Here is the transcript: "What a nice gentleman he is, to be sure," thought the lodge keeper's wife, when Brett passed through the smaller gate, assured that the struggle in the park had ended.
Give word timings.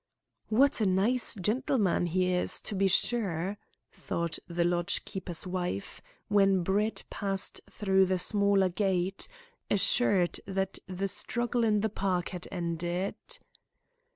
"What 0.49 0.81
a 0.81 0.87
nice 0.87 1.35
gentleman 1.35 2.07
he 2.07 2.33
is, 2.33 2.59
to 2.61 2.73
be 2.73 2.87
sure," 2.87 3.59
thought 3.91 4.39
the 4.47 4.65
lodge 4.65 5.05
keeper's 5.05 5.45
wife, 5.45 6.01
when 6.27 6.63
Brett 6.63 7.03
passed 7.11 7.61
through 7.69 8.07
the 8.07 8.17
smaller 8.17 8.69
gate, 8.69 9.27
assured 9.69 10.39
that 10.47 10.79
the 10.87 11.07
struggle 11.07 11.63
in 11.63 11.81
the 11.81 11.89
park 11.89 12.29
had 12.29 12.47
ended. 12.51 13.13